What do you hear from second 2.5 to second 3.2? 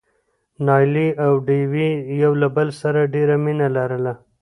بل سره